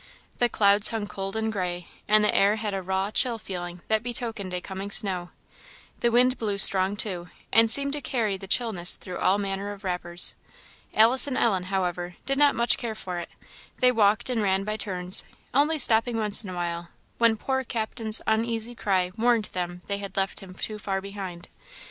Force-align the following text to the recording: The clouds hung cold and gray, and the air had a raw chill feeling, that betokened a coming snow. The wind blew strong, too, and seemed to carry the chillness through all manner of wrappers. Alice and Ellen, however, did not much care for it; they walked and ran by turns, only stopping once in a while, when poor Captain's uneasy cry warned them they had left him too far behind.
The 0.39 0.49
clouds 0.49 0.87
hung 0.89 1.05
cold 1.05 1.35
and 1.35 1.53
gray, 1.53 1.87
and 2.07 2.23
the 2.23 2.33
air 2.33 2.55
had 2.55 2.73
a 2.73 2.81
raw 2.81 3.11
chill 3.11 3.37
feeling, 3.37 3.81
that 3.87 4.01
betokened 4.01 4.51
a 4.51 4.59
coming 4.59 4.89
snow. 4.89 5.29
The 5.99 6.09
wind 6.11 6.39
blew 6.39 6.57
strong, 6.57 6.95
too, 6.97 7.29
and 7.53 7.69
seemed 7.69 7.93
to 7.93 8.01
carry 8.01 8.35
the 8.35 8.47
chillness 8.47 8.95
through 8.95 9.19
all 9.19 9.37
manner 9.37 9.71
of 9.71 9.83
wrappers. 9.83 10.33
Alice 10.95 11.27
and 11.27 11.37
Ellen, 11.37 11.65
however, 11.65 12.15
did 12.25 12.39
not 12.39 12.55
much 12.55 12.79
care 12.79 12.95
for 12.95 13.19
it; 13.19 13.29
they 13.77 13.91
walked 13.91 14.31
and 14.31 14.41
ran 14.41 14.63
by 14.63 14.75
turns, 14.75 15.23
only 15.53 15.77
stopping 15.77 16.17
once 16.17 16.43
in 16.43 16.49
a 16.49 16.55
while, 16.55 16.89
when 17.19 17.37
poor 17.37 17.63
Captain's 17.63 18.23
uneasy 18.25 18.73
cry 18.73 19.11
warned 19.19 19.49
them 19.53 19.83
they 19.85 19.99
had 19.99 20.17
left 20.17 20.39
him 20.39 20.55
too 20.55 20.79
far 20.79 20.99
behind. 20.99 21.47